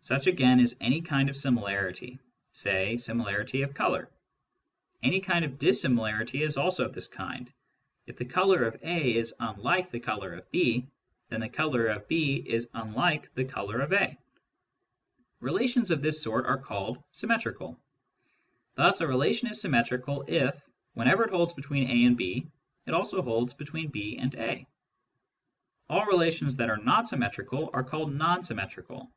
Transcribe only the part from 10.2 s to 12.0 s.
of B, then the colour